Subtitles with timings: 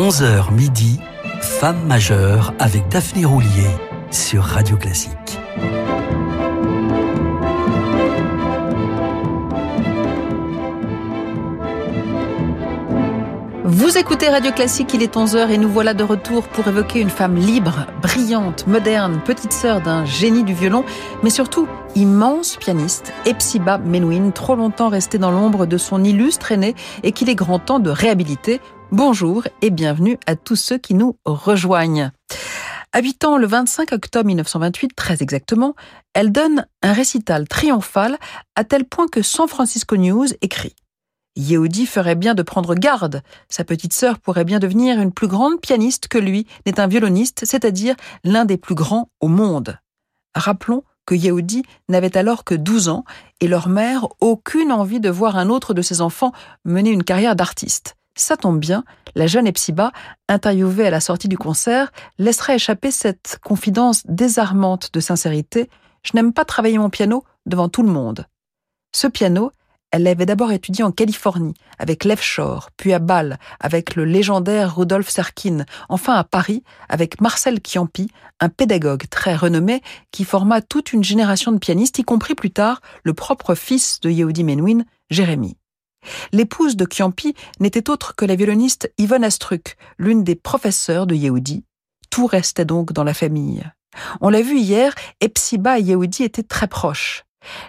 [0.00, 0.98] 11h midi,
[1.42, 3.68] Femme majeure avec Daphné Roulier
[4.10, 5.38] sur Radio Classique.
[13.62, 17.10] Vous écoutez Radio Classique, il est 11h et nous voilà de retour pour évoquer une
[17.10, 20.82] femme libre, brillante, moderne, petite sœur d'un génie du violon,
[21.22, 26.74] mais surtout immense pianiste, Epsiba Menuhin, trop longtemps restée dans l'ombre de son illustre aîné
[27.02, 28.62] et qu'il est grand temps de réhabiliter.
[28.92, 32.10] Bonjour et bienvenue à tous ceux qui nous rejoignent.
[32.92, 35.76] Habitant le 25 octobre 1928, très exactement,
[36.12, 38.18] elle donne un récital triomphal
[38.56, 40.74] à tel point que San Francisco News écrit
[41.36, 43.22] Yehudi ferait bien de prendre garde.
[43.48, 47.44] Sa petite sœur pourrait bien devenir une plus grande pianiste que lui n'est un violoniste,
[47.44, 47.94] c'est-à-dire
[48.24, 49.78] l'un des plus grands au monde.
[50.34, 53.04] Rappelons que Yehudi n'avait alors que 12 ans
[53.40, 56.32] et leur mère aucune envie de voir un autre de ses enfants
[56.64, 57.94] mener une carrière d'artiste.
[58.20, 58.84] Ça tombe bien,
[59.14, 59.92] la jeune Epsiba,
[60.28, 65.70] interviewée à la sortie du concert, laissera échapper cette confidence désarmante de sincérité.
[66.02, 68.26] Je n'aime pas travailler mon piano devant tout le monde.
[68.94, 69.52] Ce piano,
[69.90, 74.76] elle l'avait d'abord étudié en Californie avec Lev Shore, puis à Bâle avec le légendaire
[74.76, 79.80] Rudolf Serkin, enfin à Paris avec Marcel Chiampi, un pédagogue très renommé
[80.12, 84.10] qui forma toute une génération de pianistes, y compris plus tard le propre fils de
[84.10, 85.56] Yehudi Menuhin, Jérémy.
[86.32, 91.64] L'épouse de Chiampi n'était autre que la violoniste Yvonne Astruc, l'une des professeurs de Yehudi.
[92.10, 93.64] Tout restait donc dans la famille.
[94.20, 97.24] On l'a vu hier, Epsiba et Yehudi étaient très proches.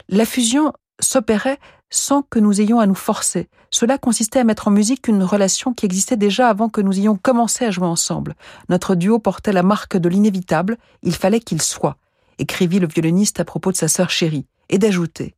[0.09, 1.59] La fusion s'opérait
[1.89, 3.49] sans que nous ayons à nous forcer.
[3.69, 7.17] Cela consistait à mettre en musique une relation qui existait déjà avant que nous ayons
[7.17, 8.35] commencé à jouer ensemble.
[8.69, 11.97] Notre duo portait la marque de l'inévitable, il fallait qu'il soit,
[12.39, 15.35] écrivit le violoniste à propos de sa sœur chérie, et d'ajouter.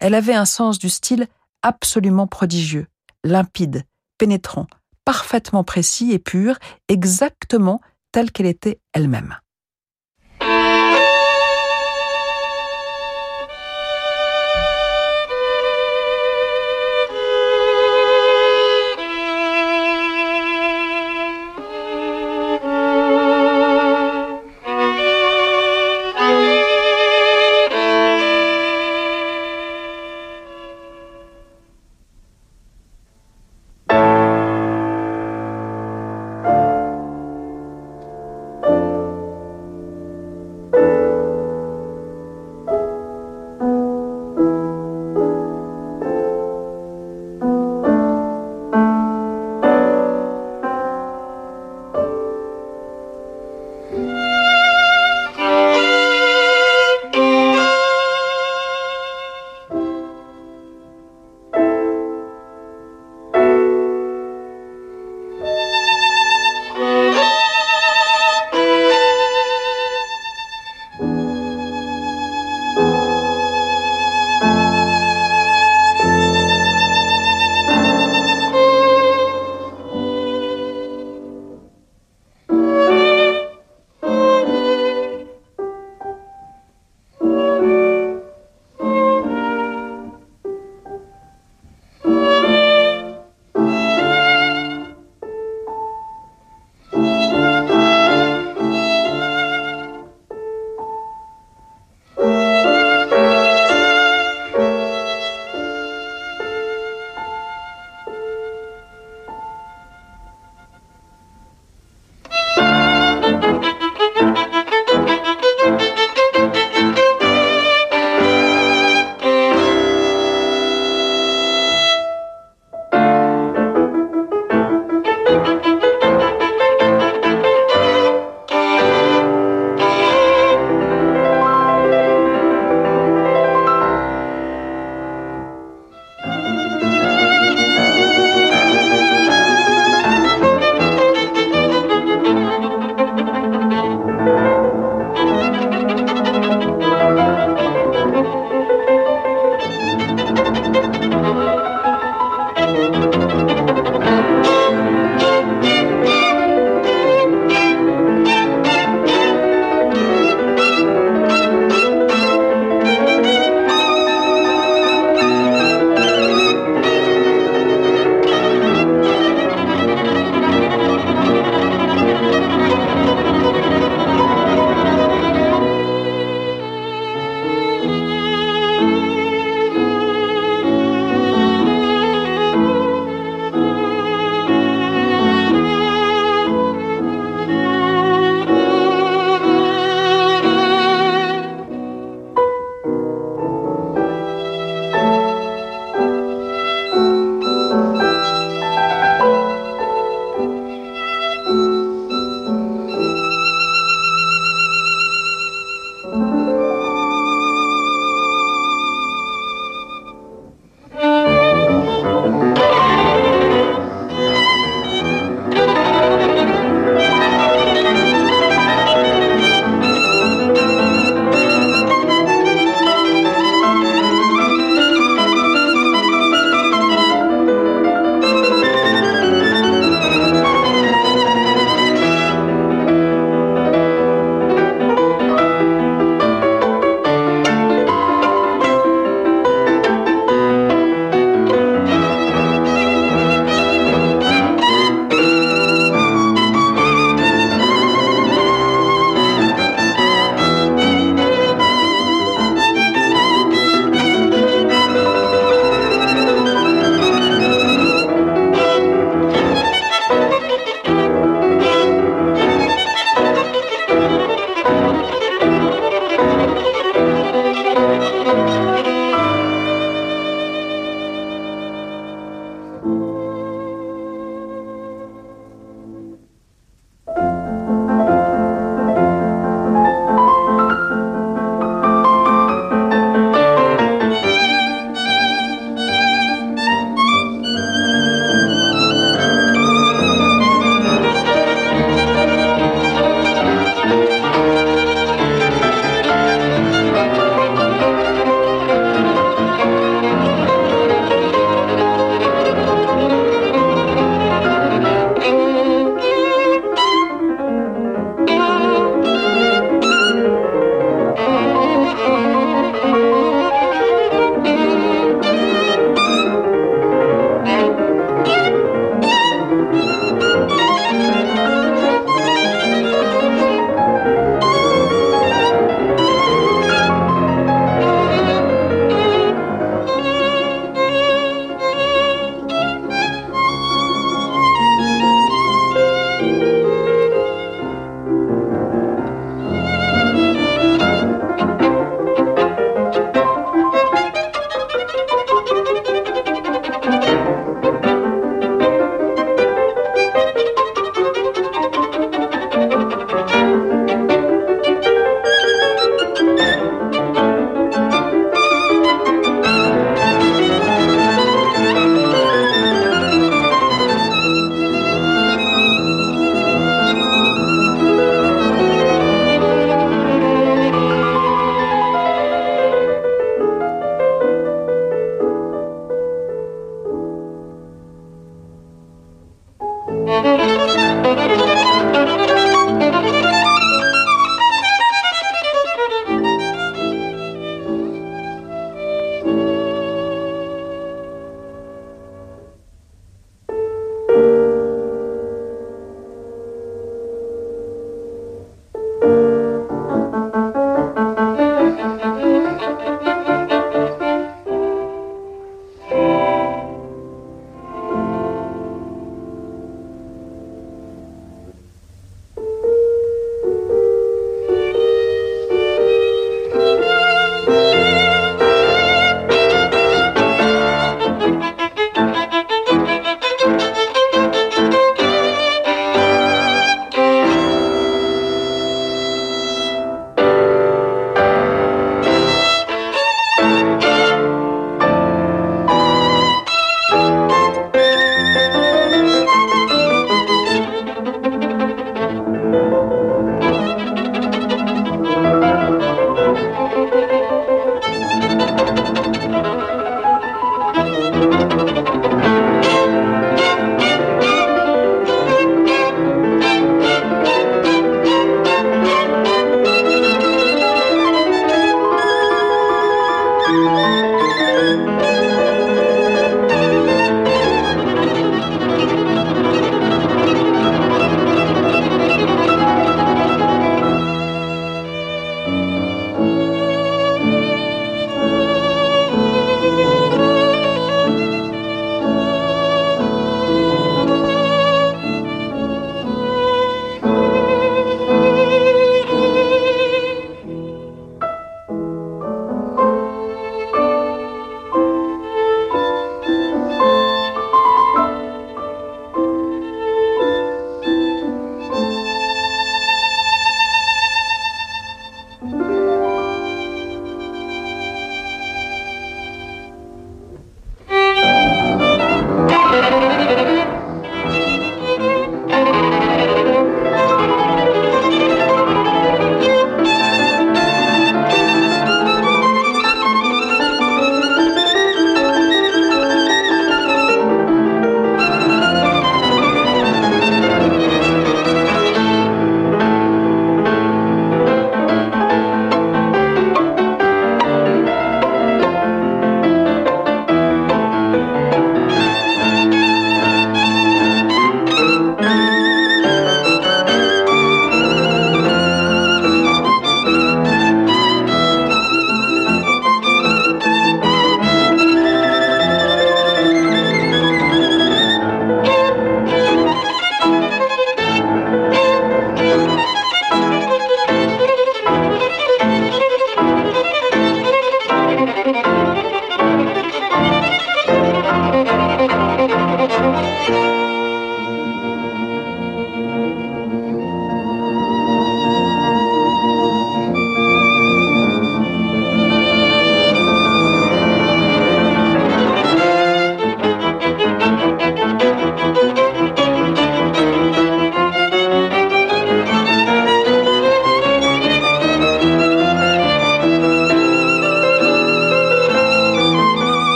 [0.00, 1.28] Elle avait un sens du style
[1.62, 2.86] absolument prodigieux,
[3.24, 3.84] limpide,
[4.18, 4.66] pénétrant,
[5.04, 7.80] parfaitement précis et pur, exactement
[8.12, 9.36] telle qu'elle était elle-même.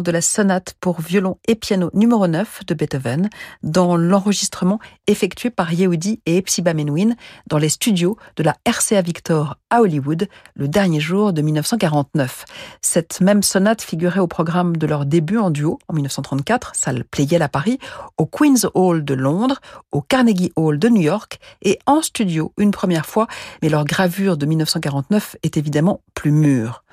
[0.00, 3.28] De la sonate pour violon et piano numéro 9 de Beethoven
[3.62, 7.10] dans l'enregistrement effectué par Yehudi et Epsiba Menuhin
[7.48, 12.46] dans les studios de la RCA Victor à Hollywood le dernier jour de 1949.
[12.80, 17.42] Cette même sonate figurait au programme de leur début en duo en 1934, salle Pleyel
[17.42, 17.78] à Paris,
[18.16, 22.70] au Queen's Hall de Londres, au Carnegie Hall de New York et en studio une
[22.70, 23.26] première fois,
[23.60, 26.84] mais leur gravure de 1949 est évidemment plus mûre.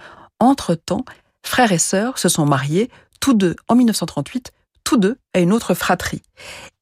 [0.42, 1.04] Entre-temps,
[1.46, 4.52] frères et sœurs se sont mariés, tous deux en 1938,
[4.84, 6.22] tous deux à une autre fratrie.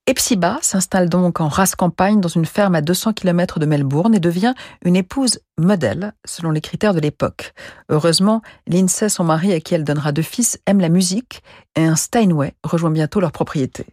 [0.09, 4.21] Epsiba s'installe donc en race campagne dans une ferme à 200 km de Melbourne et
[4.21, 4.53] devient
[4.85, 7.53] une épouse modèle selon les critères de l'époque.
[7.89, 11.43] Heureusement, Lindsay, son mari à qui elle donnera deux fils, aime la musique
[11.75, 13.85] et un Steinway rejoint bientôt leur propriété.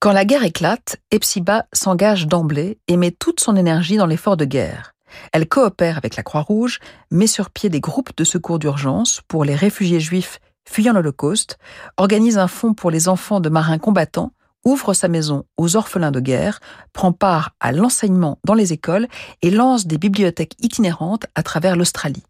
[0.00, 4.44] Quand la guerre éclate, Epsiba s'engage d'emblée et met toute son énergie dans l'effort de
[4.44, 4.92] guerre.
[5.32, 9.54] Elle coopère avec la Croix-Rouge, met sur pied des groupes de secours d'urgence pour les
[9.54, 11.58] réfugiés juifs fuyant l'Holocauste,
[11.96, 14.32] organise un fonds pour les enfants de marins combattants,
[14.64, 16.60] ouvre sa maison aux orphelins de guerre,
[16.92, 19.08] prend part à l'enseignement dans les écoles
[19.42, 22.24] et lance des bibliothèques itinérantes à travers l'Australie.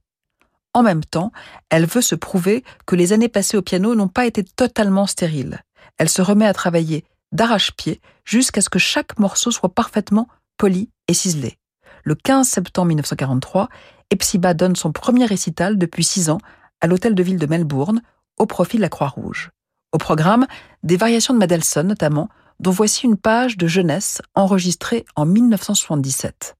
[0.72, 1.32] En même temps,
[1.70, 5.60] elle veut se prouver que les années passées au piano n'ont pas été totalement stériles.
[5.96, 11.14] Elle se remet à travailler d'arrache-pied jusqu'à ce que chaque morceau soit parfaitement poli et
[11.14, 11.58] ciselé.
[12.04, 13.68] Le 15 septembre 1943,
[14.10, 16.40] Epsiba donne son premier récital depuis six ans
[16.80, 18.02] à l'hôtel de ville de Melbourne,
[18.38, 19.50] au profit de la Croix-Rouge.
[19.92, 20.46] Au programme,
[20.82, 22.28] des variations de Mendelssohn notamment,
[22.60, 26.57] dont voici une page de jeunesse enregistrée en 1977.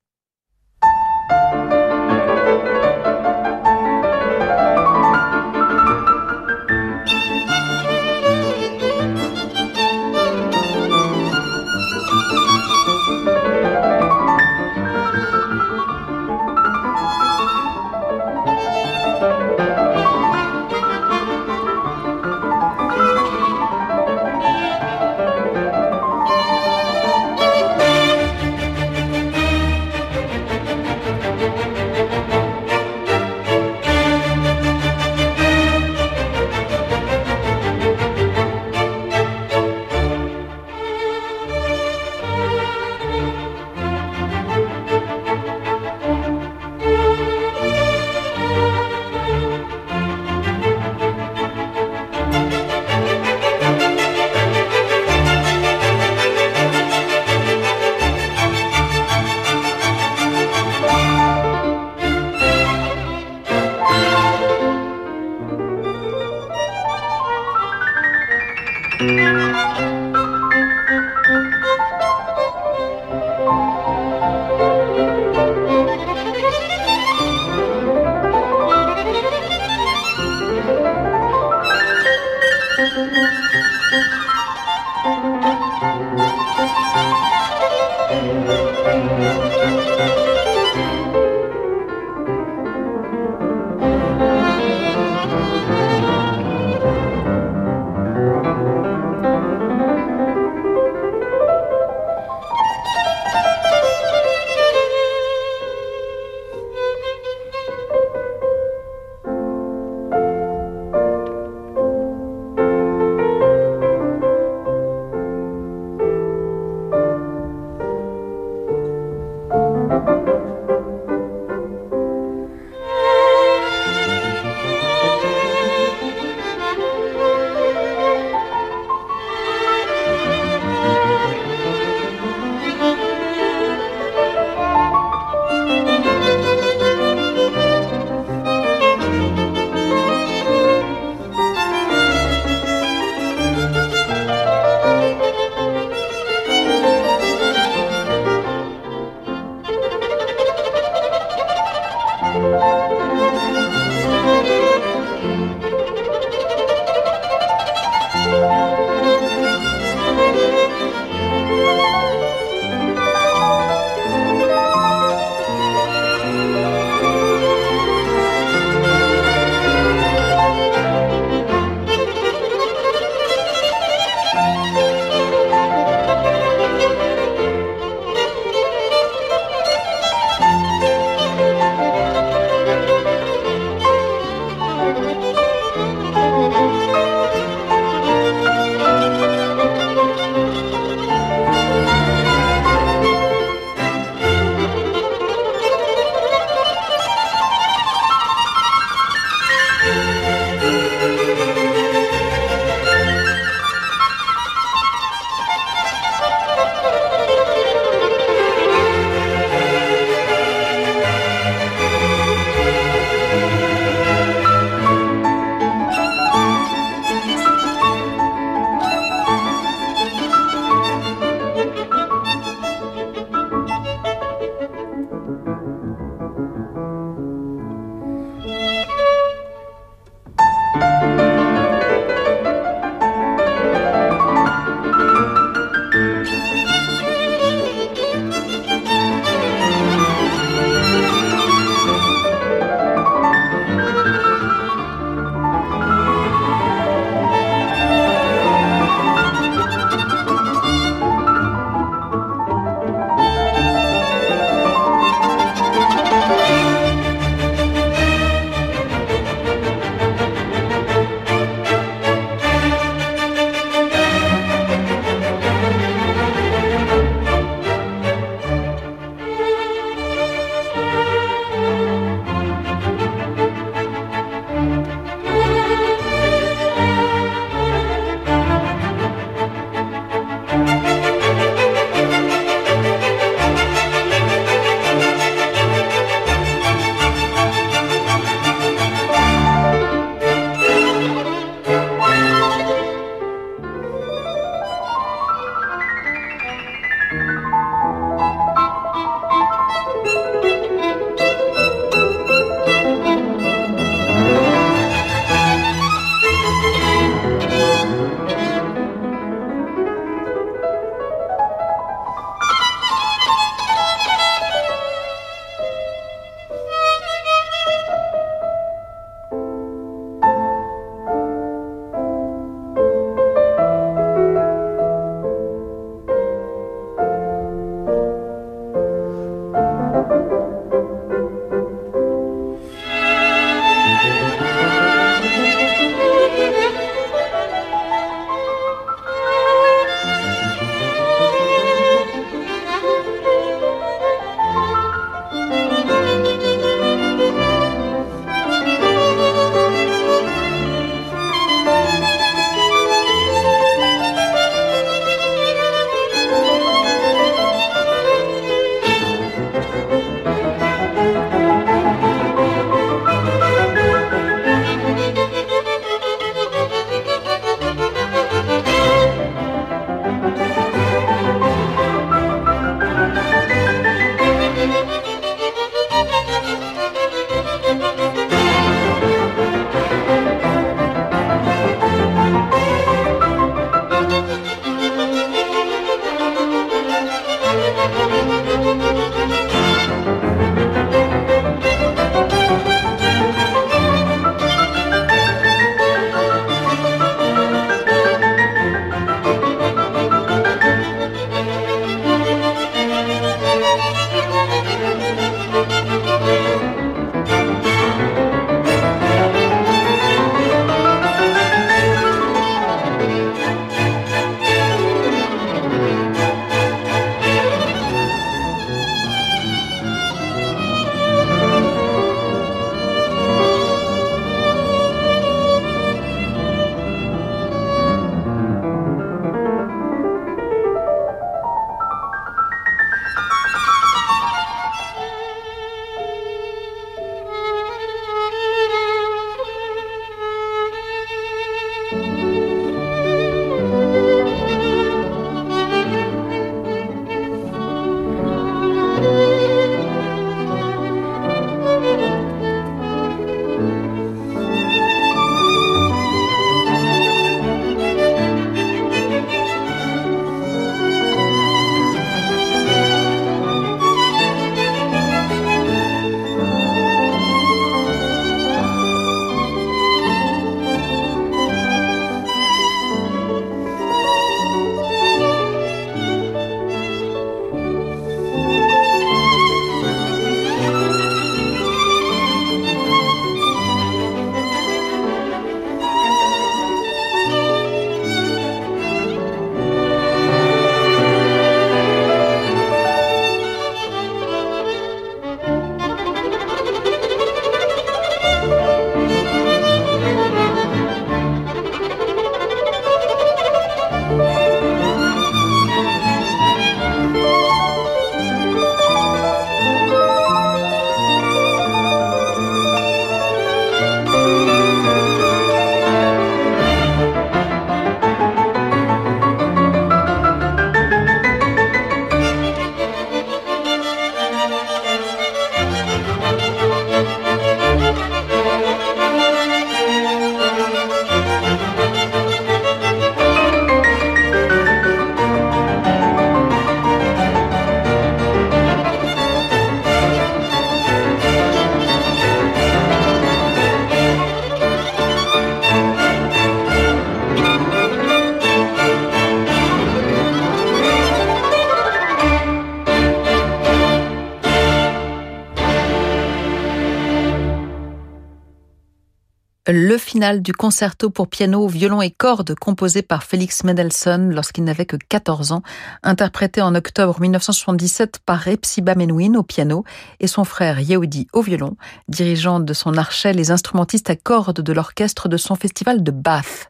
[560.19, 565.53] Du concerto pour piano, violon et cordes composé par Félix Mendelssohn lorsqu'il n'avait que 14
[565.53, 565.63] ans,
[566.03, 569.85] interprété en octobre 1977 par Epsiba Menuhin au piano
[570.19, 571.77] et son frère Yehudi au violon,
[572.09, 576.69] dirigeant de son archet les instrumentistes à cordes de l'orchestre de son festival de Bath.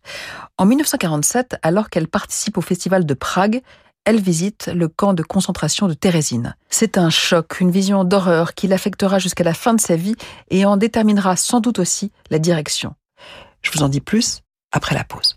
[0.58, 3.62] En 1947, alors qu'elle participe au festival de Prague,
[4.04, 6.54] elle visite le camp de concentration de Thérésine.
[6.68, 10.16] C'est un choc, une vision d'horreur qui l'affectera jusqu'à la fin de sa vie
[10.50, 12.94] et en déterminera sans doute aussi la direction.
[13.62, 14.40] Je vous en dis plus
[14.72, 15.36] après la pause.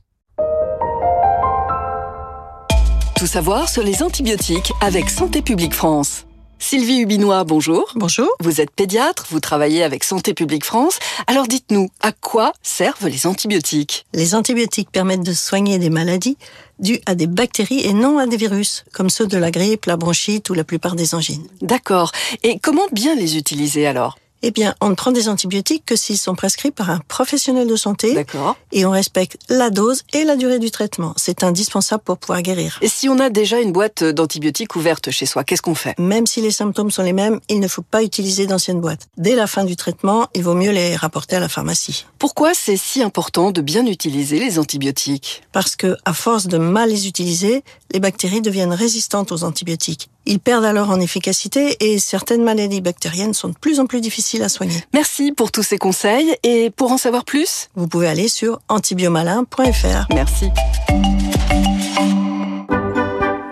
[3.17, 6.25] Tout savoir sur les antibiotiques avec Santé publique France.
[6.57, 7.91] Sylvie Hubinois, bonjour.
[7.95, 8.29] Bonjour.
[8.39, 10.99] Vous êtes pédiatre, vous travaillez avec Santé publique France.
[11.25, 14.05] Alors dites-nous, à quoi servent les antibiotiques?
[14.13, 16.37] Les antibiotiques permettent de soigner des maladies
[16.79, 19.97] dues à des bactéries et non à des virus, comme ceux de la grippe, la
[19.97, 21.47] bronchite ou la plupart des angines.
[21.61, 22.11] D'accord.
[22.43, 24.17] Et comment bien les utiliser alors?
[24.41, 27.75] Eh bien, on ne prend des antibiotiques que s'ils sont prescrits par un professionnel de
[27.75, 28.13] santé.
[28.13, 28.55] D'accord.
[28.71, 31.13] Et on respecte la dose et la durée du traitement.
[31.17, 32.77] C'est indispensable pour pouvoir guérir.
[32.81, 35.97] Et si on a déjà une boîte d'antibiotiques ouverte chez soi, qu'est-ce qu'on fait?
[35.99, 39.07] Même si les symptômes sont les mêmes, il ne faut pas utiliser d'anciennes boîtes.
[39.17, 42.05] Dès la fin du traitement, il vaut mieux les rapporter à la pharmacie.
[42.19, 45.43] Pourquoi c'est si important de bien utiliser les antibiotiques?
[45.51, 50.09] Parce que, à force de mal les utiliser, les bactéries deviennent résistantes aux antibiotiques.
[50.25, 54.43] Ils perdent alors en efficacité et certaines maladies bactériennes sont de plus en plus difficiles
[54.43, 54.83] à soigner.
[54.93, 60.13] Merci pour tous ces conseils et pour en savoir plus, vous pouvez aller sur antibiomalin.fr.
[60.13, 60.49] Merci.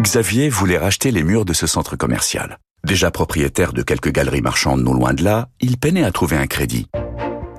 [0.01, 2.57] Xavier voulait racheter les murs de ce centre commercial.
[2.85, 6.47] Déjà propriétaire de quelques galeries marchandes non loin de là, il peinait à trouver un
[6.47, 6.87] crédit.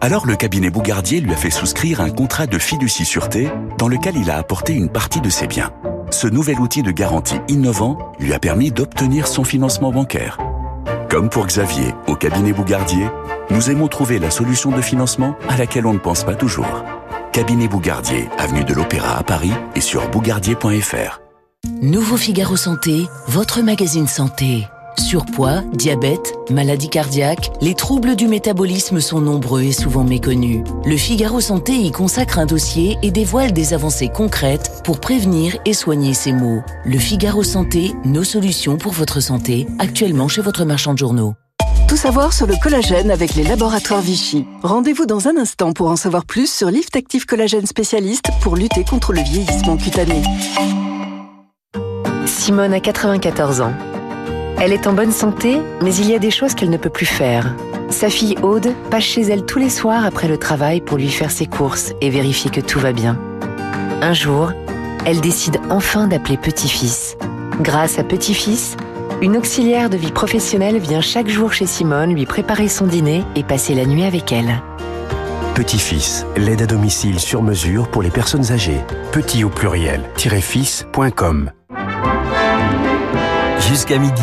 [0.00, 4.16] Alors le cabinet Bougardier lui a fait souscrire un contrat de fiducie sûreté dans lequel
[4.16, 5.72] il a apporté une partie de ses biens.
[6.20, 10.36] Ce nouvel outil de garantie innovant lui a permis d'obtenir son financement bancaire.
[11.08, 13.06] Comme pour Xavier au cabinet Bougardier,
[13.48, 16.84] nous aimons trouver la solution de financement à laquelle on ne pense pas toujours.
[17.32, 21.22] Cabinet Bougardier, avenue de l'Opéra à Paris et sur bougardier.fr.
[21.80, 24.66] Nouveau Figaro Santé, votre magazine santé.
[24.98, 30.64] Surpoids, diabète, maladie cardiaque, les troubles du métabolisme sont nombreux et souvent méconnus.
[30.84, 35.72] Le Figaro Santé y consacre un dossier et dévoile des avancées concrètes pour prévenir et
[35.72, 36.62] soigner ces maux.
[36.84, 41.34] Le Figaro Santé, nos solutions pour votre santé, actuellement chez votre marchand de journaux.
[41.88, 44.46] Tout savoir sur le collagène avec les laboratoires Vichy.
[44.62, 48.84] Rendez-vous dans un instant pour en savoir plus sur Lift Active Collagène spécialiste pour lutter
[48.84, 50.22] contre le vieillissement cutané.
[52.26, 53.72] Simone a 94 ans.
[54.62, 57.06] Elle est en bonne santé, mais il y a des choses qu'elle ne peut plus
[57.06, 57.54] faire.
[57.88, 61.30] Sa fille Aude passe chez elle tous les soirs après le travail pour lui faire
[61.30, 63.18] ses courses et vérifier que tout va bien.
[64.02, 64.52] Un jour,
[65.06, 67.16] elle décide enfin d'appeler Petit-Fils.
[67.62, 68.76] Grâce à Petit-Fils,
[69.22, 73.44] une auxiliaire de vie professionnelle vient chaque jour chez Simone lui préparer son dîner et
[73.44, 74.60] passer la nuit avec elle.
[75.54, 78.80] Petit-Fils, l'aide à domicile sur mesure pour les personnes âgées.
[79.10, 81.50] Petit au pluriel, fils.com.
[83.68, 84.22] Jusqu'à midi,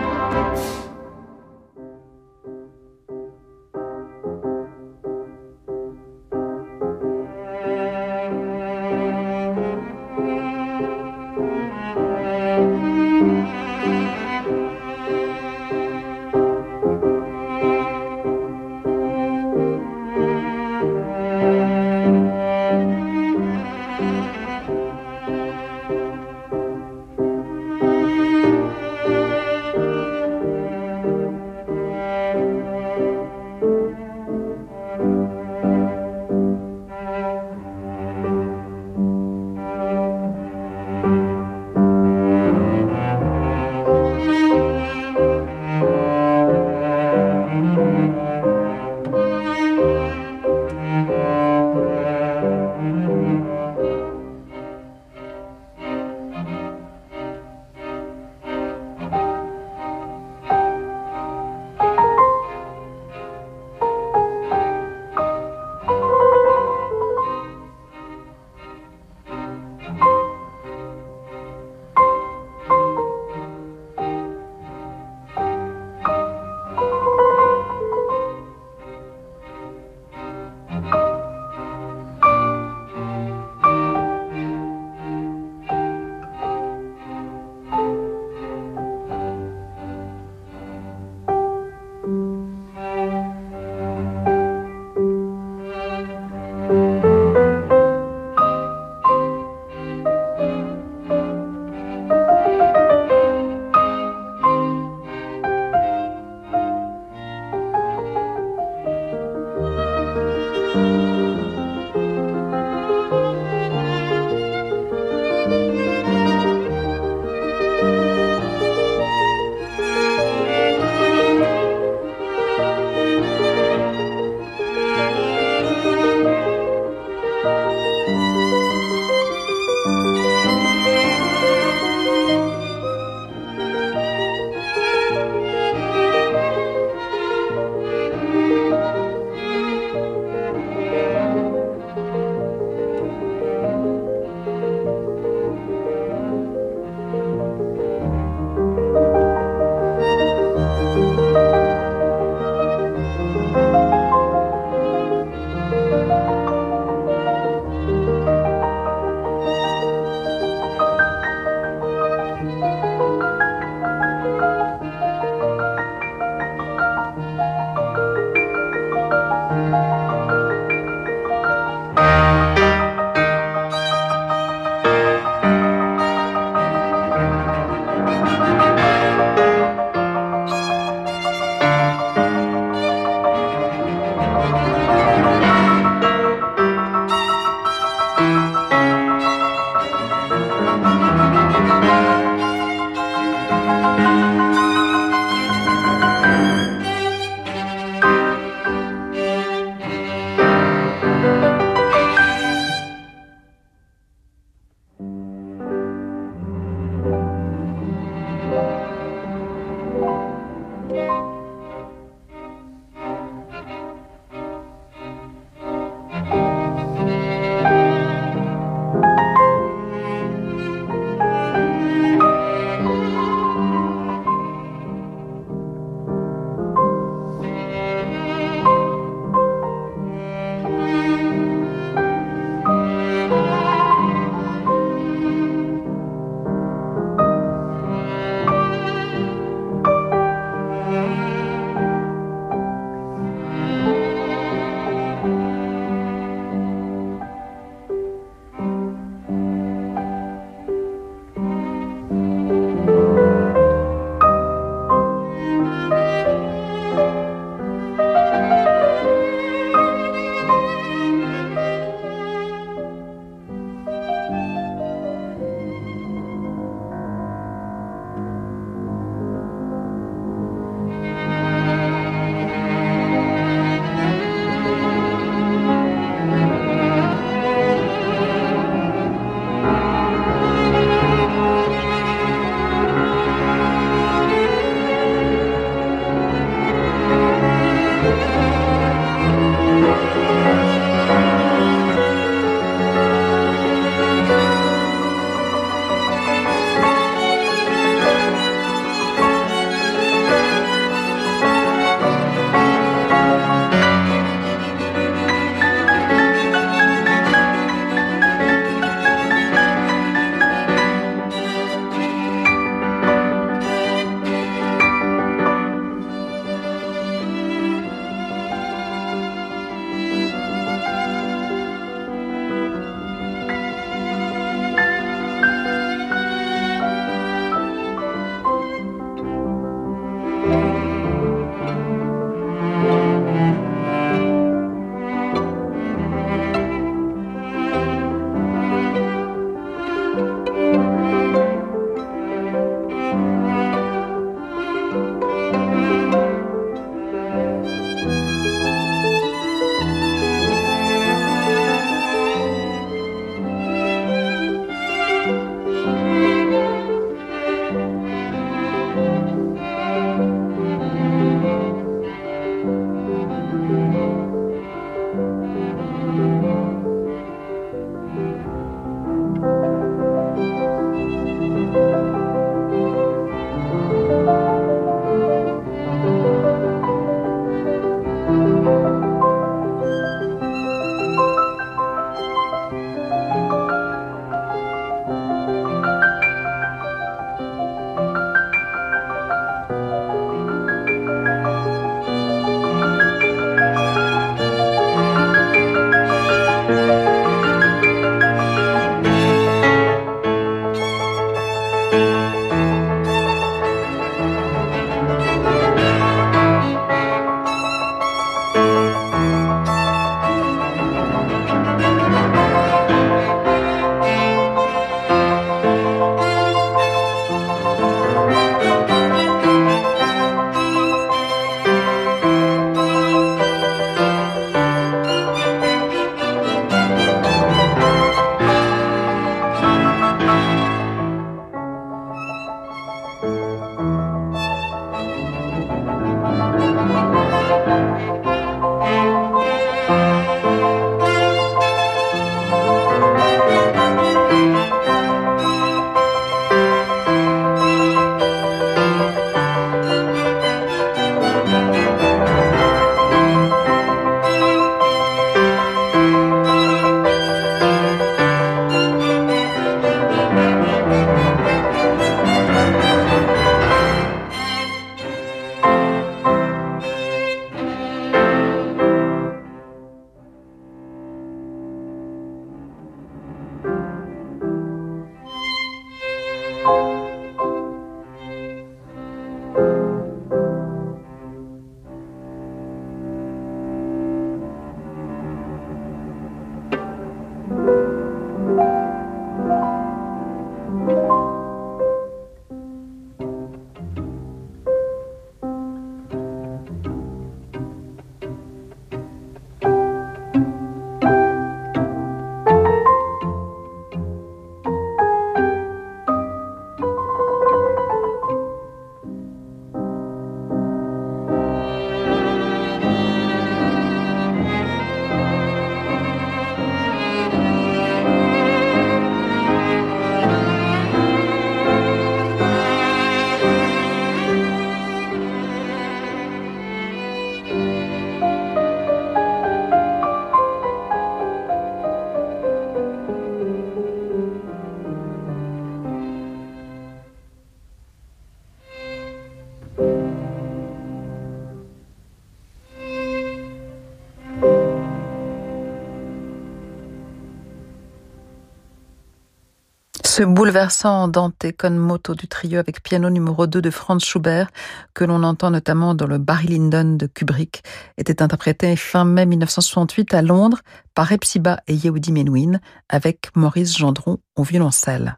[550.21, 554.51] Ce bouleversant Dante con moto du trio avec piano numéro 2 de Franz Schubert,
[554.93, 557.63] que l'on entend notamment dans le Barry Lyndon de Kubrick,
[557.97, 560.59] était interprété fin mai 1968 à Londres
[560.93, 565.17] par Epsiba et Yehudi Menuhin avec Maurice Gendron au violoncelle.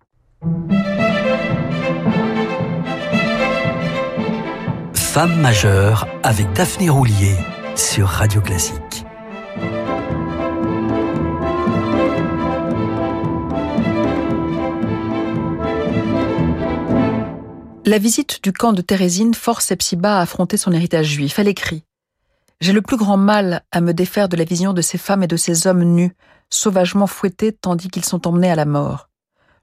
[4.93, 7.36] Femme majeure avec Daphné Roulier
[7.76, 8.93] sur Radio Classique.
[17.94, 21.38] La visite du camp de Thérésine force Epsiba à affronter son héritage juif.
[21.38, 21.84] Elle écrit
[22.60, 25.28] J'ai le plus grand mal à me défaire de la vision de ces femmes et
[25.28, 26.16] de ces hommes nus,
[26.50, 29.10] sauvagement fouettés tandis qu'ils sont emmenés à la mort.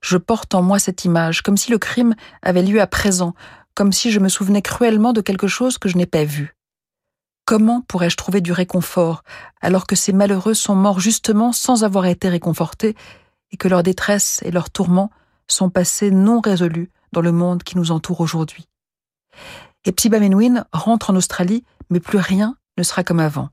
[0.01, 3.35] Je porte en moi cette image, comme si le crime avait lieu à présent,
[3.75, 6.55] comme si je me souvenais cruellement de quelque chose que je n'ai pas vu.
[7.47, 9.25] Comment pourrais-je trouver du réconfort
[9.61, 12.95] alors que ces malheureux sont morts justement sans avoir été réconfortés
[13.51, 15.11] et que leur détresse et leurs tourments
[15.49, 18.67] sont passés non résolus dans le monde qui nous entoure aujourd'hui.
[19.85, 23.49] Et Menuhin rentre en Australie, mais plus rien ne sera comme avant.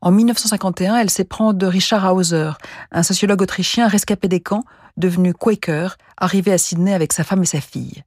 [0.00, 2.52] En 1951, elle s'éprend de Richard Hauser,
[2.90, 4.64] un sociologue autrichien rescapé des camps,
[4.96, 8.02] devenu Quaker, arrivé à Sydney avec sa femme et sa fille.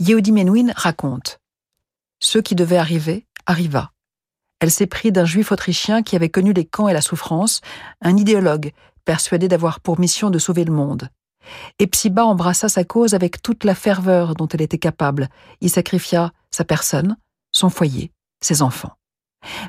[0.00, 1.40] Yehudi Menuhin raconte
[2.20, 3.92] Ce qui devait arriver arriva.
[4.60, 7.60] Elle s'est pris d'un juif autrichien qui avait connu les camps et la souffrance,
[8.00, 8.72] un idéologue
[9.04, 11.10] persuadé d'avoir pour mission de sauver le monde.
[11.78, 15.28] Et Psiba embrassa sa cause avec toute la ferveur dont elle était capable.
[15.60, 17.16] Il sacrifia sa personne,
[17.52, 18.92] son foyer, ses enfants.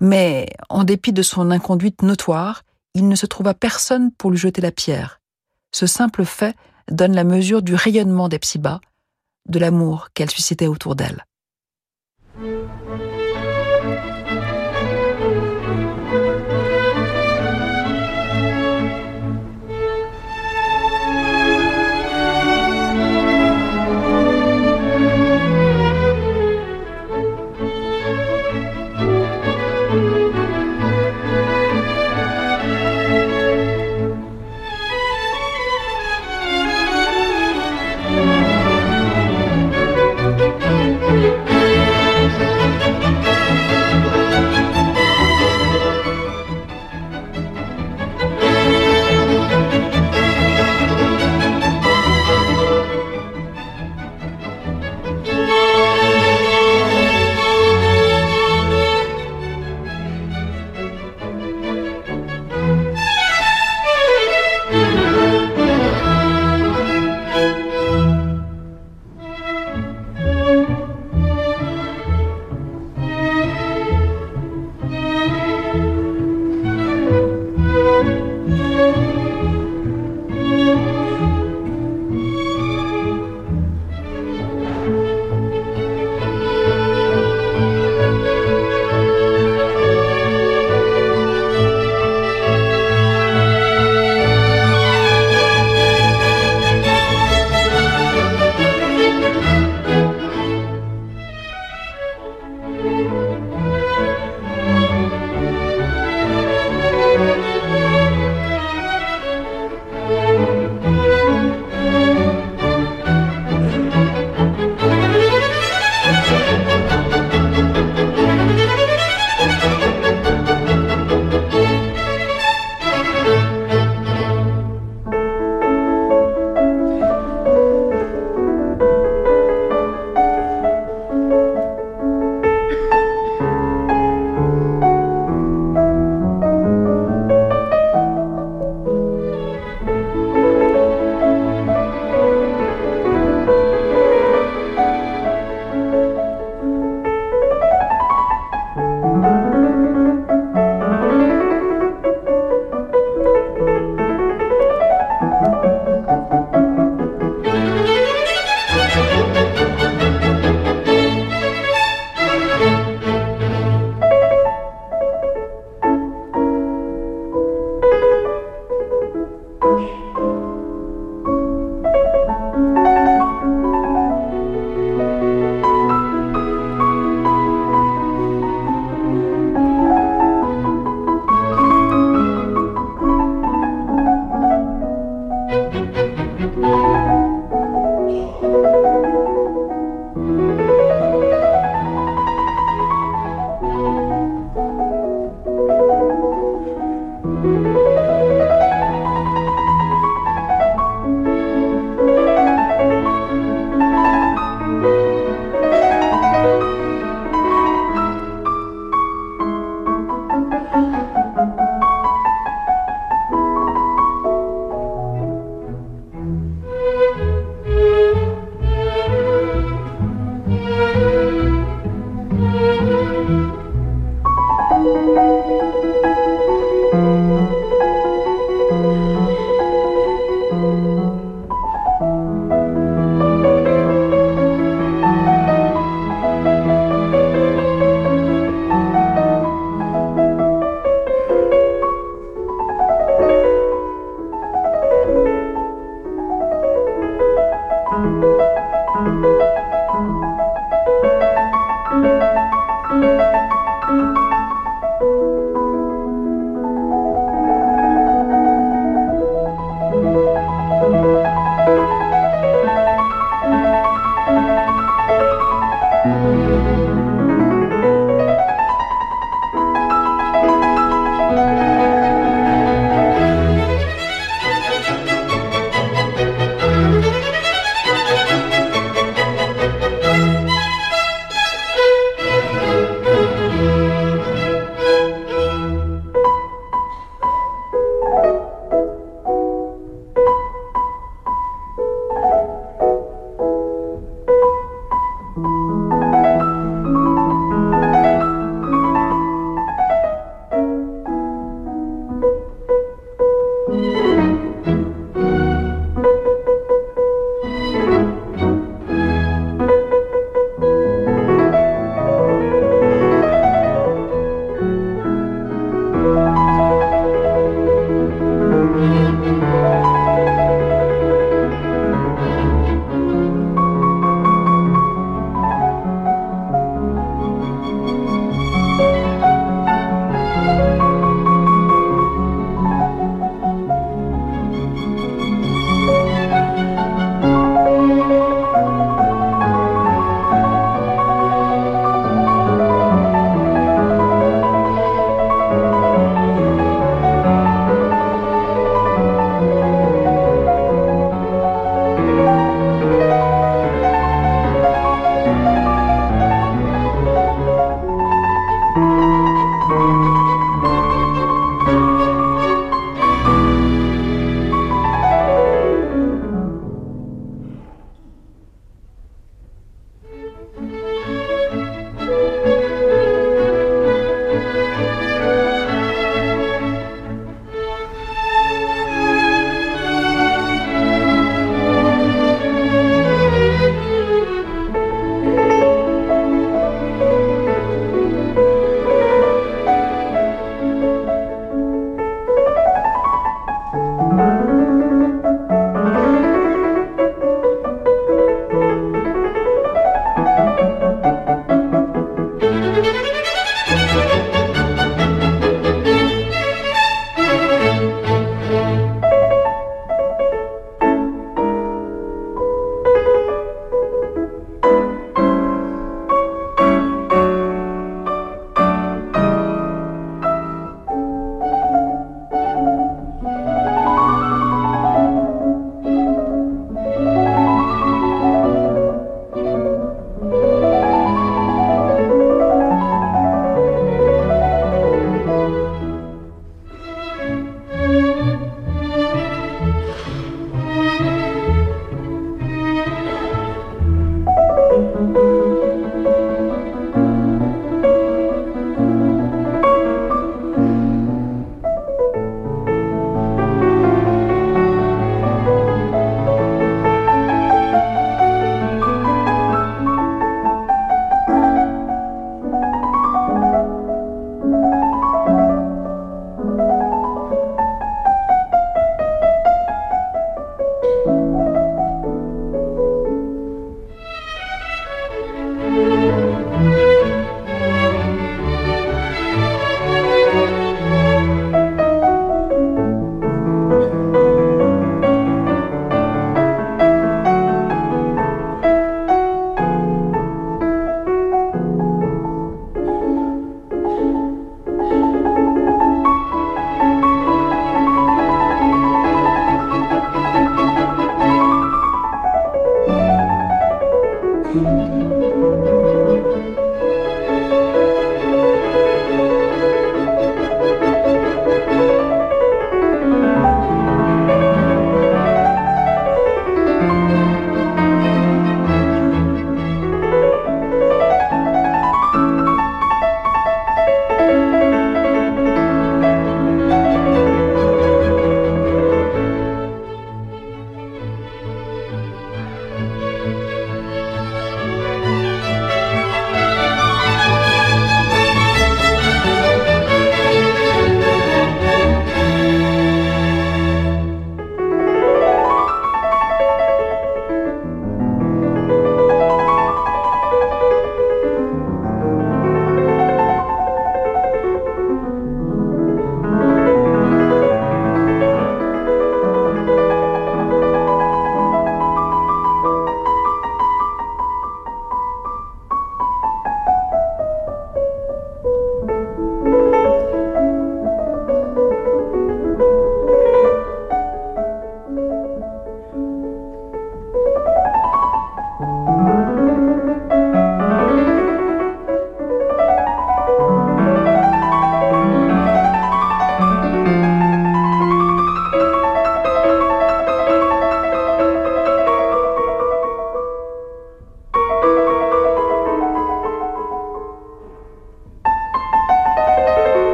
[0.00, 2.62] Mais, en dépit de son inconduite notoire,
[2.94, 5.20] il ne se trouva personne pour lui jeter la pierre.
[5.72, 6.56] Ce simple fait
[6.90, 8.80] donne la mesure du rayonnement d'Epsiba,
[9.48, 11.24] de l'amour qu'elle suscitait autour d'elle.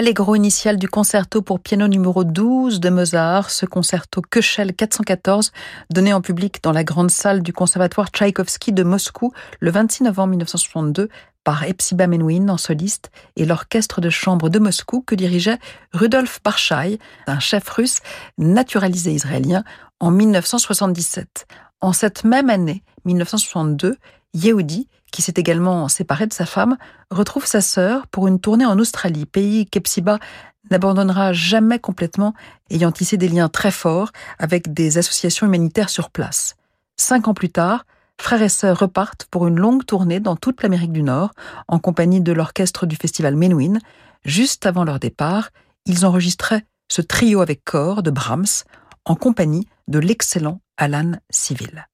[0.00, 5.52] L'allegro initial du concerto pour piano numéro 12 de Mozart, ce concerto Köchel 414,
[5.90, 10.30] donné en public dans la grande salle du conservatoire Tchaïkovski de Moscou le 26 novembre
[10.30, 11.10] 1962
[11.44, 15.58] par Epsiba Menuhin en soliste et l'orchestre de chambre de Moscou que dirigeait
[15.92, 17.98] Rudolf Barchaï, un chef russe
[18.38, 19.64] naturalisé israélien
[19.98, 21.46] en 1977.
[21.82, 23.98] En cette même année, 1962,
[24.34, 26.76] Yehudi, qui s'est également séparé de sa femme,
[27.10, 30.18] retrouve sa sœur pour une tournée en Australie, pays qu'Epsiba
[30.70, 32.34] n'abandonnera jamais complètement,
[32.70, 36.56] ayant tissé des liens très forts avec des associations humanitaires sur place.
[36.96, 37.86] Cinq ans plus tard,
[38.20, 41.32] frères et sœurs repartent pour une longue tournée dans toute l'Amérique du Nord,
[41.66, 43.78] en compagnie de l'orchestre du festival Menuhin.
[44.24, 45.50] Juste avant leur départ,
[45.86, 48.64] ils enregistraient ce trio avec corps de Brahms,
[49.06, 51.89] en compagnie de l'excellent Alan Civil.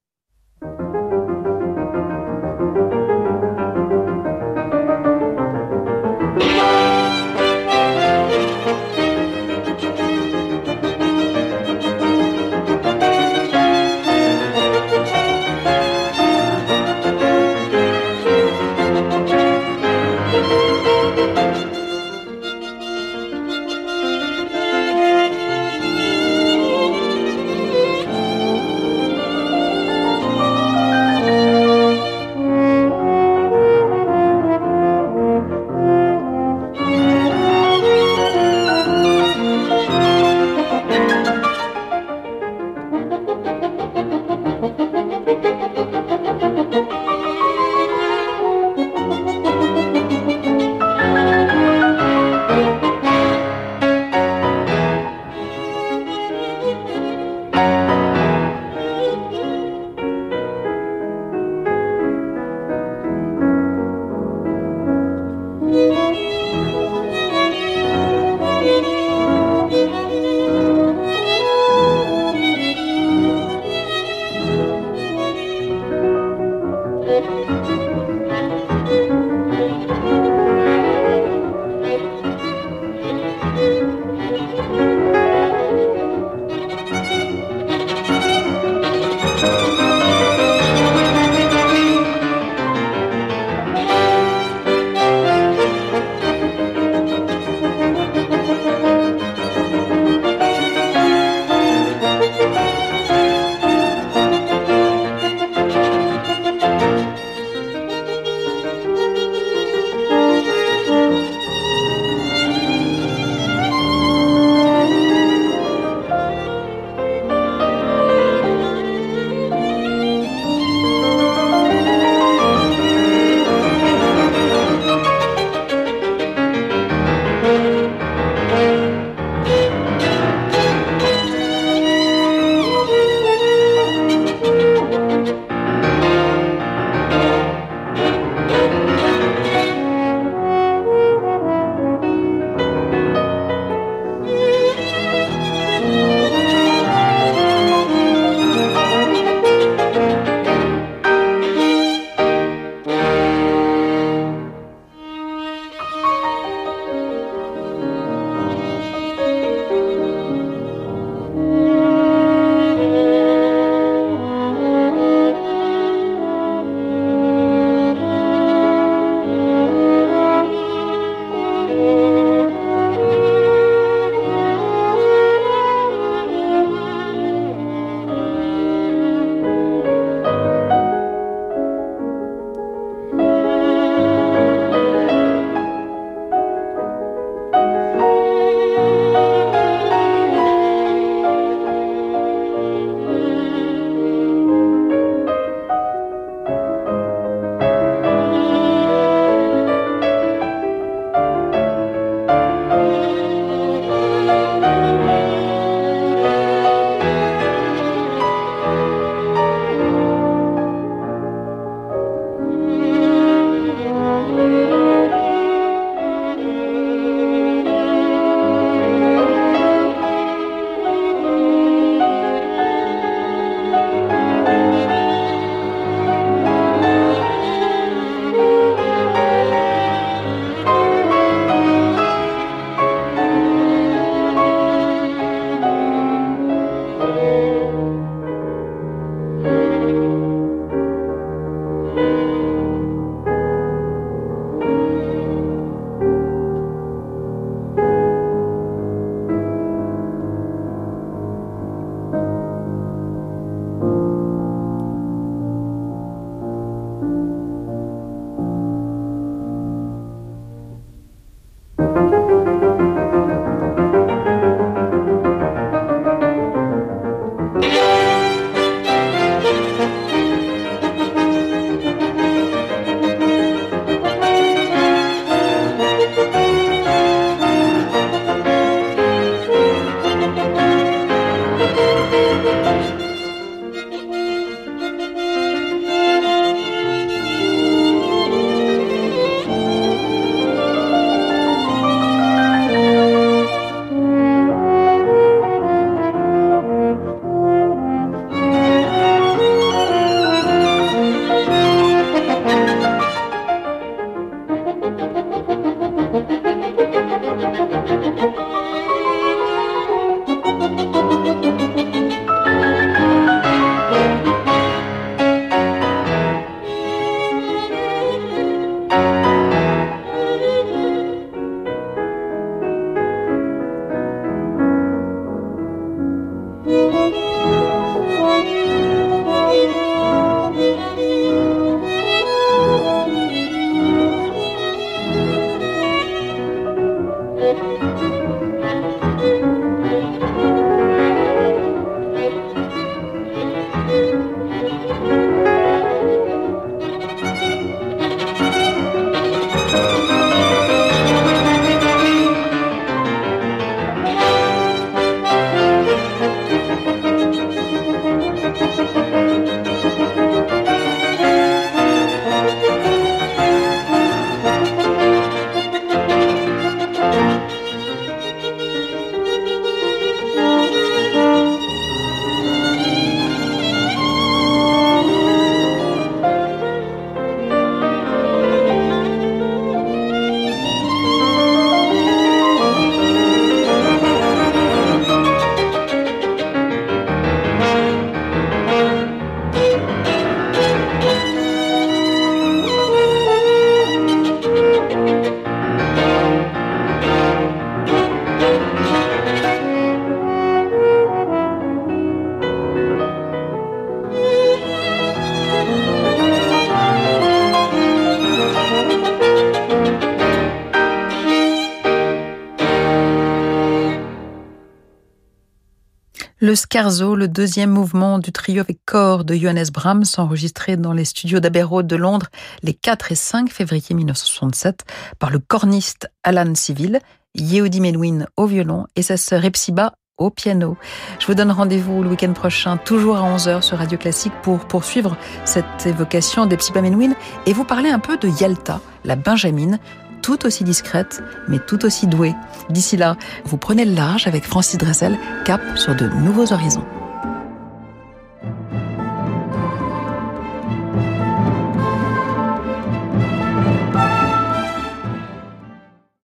[416.46, 421.04] Le Scarzo, le deuxième mouvement du trio avec corps de Johannes Brahms, enregistré dans les
[421.04, 422.28] studios d'Abbey de Londres
[422.62, 424.84] les 4 et 5 février 1967
[425.18, 427.00] par le corniste Alan Civil,
[427.34, 430.76] Yehudi Menuhin au violon et sa sœur Epsiba au piano.
[431.18, 435.16] Je vous donne rendez-vous le week-end prochain, toujours à 11h sur Radio Classique pour poursuivre
[435.44, 437.14] cette évocation d'Epsiba Menuhin
[437.46, 439.80] et vous parler un peu de Yalta, la Benjamine,
[440.26, 442.34] tout aussi discrète, mais tout aussi douée.
[442.68, 446.84] D'ici là, vous prenez le large avec Francis Dressel, cap sur de nouveaux horizons.